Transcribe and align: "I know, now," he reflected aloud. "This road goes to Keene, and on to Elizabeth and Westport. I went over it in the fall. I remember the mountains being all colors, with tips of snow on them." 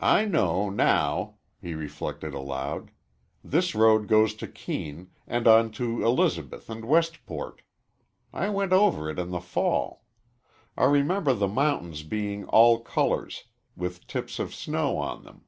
"I 0.00 0.24
know, 0.24 0.70
now," 0.70 1.38
he 1.60 1.74
reflected 1.74 2.32
aloud. 2.32 2.92
"This 3.42 3.74
road 3.74 4.06
goes 4.06 4.34
to 4.34 4.46
Keene, 4.46 5.10
and 5.26 5.48
on 5.48 5.72
to 5.72 6.04
Elizabeth 6.04 6.70
and 6.70 6.84
Westport. 6.84 7.62
I 8.32 8.50
went 8.50 8.72
over 8.72 9.10
it 9.10 9.18
in 9.18 9.30
the 9.30 9.40
fall. 9.40 10.04
I 10.76 10.84
remember 10.84 11.34
the 11.34 11.48
mountains 11.48 12.04
being 12.04 12.44
all 12.44 12.78
colors, 12.78 13.46
with 13.74 14.06
tips 14.06 14.38
of 14.38 14.54
snow 14.54 14.96
on 14.98 15.24
them." 15.24 15.42